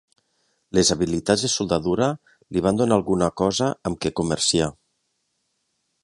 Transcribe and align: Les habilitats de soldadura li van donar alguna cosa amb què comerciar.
Les 0.77 0.91
habilitats 0.93 1.43
de 1.45 1.49
soldadura 1.55 2.07
li 2.55 2.63
van 2.67 2.79
donar 2.79 2.97
alguna 3.01 3.27
cosa 3.41 3.67
amb 3.91 3.99
què 4.07 4.13
comerciar. 4.21 4.71